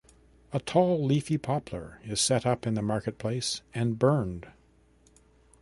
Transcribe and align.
A 0.51 0.59
tall 0.59 1.05
leafy 1.05 1.37
poplar 1.37 1.99
is 2.03 2.19
set 2.19 2.43
up 2.43 2.65
in 2.65 2.73
the 2.73 2.81
marketplace 2.81 3.61
and 3.71 3.99
burned. 3.99 4.47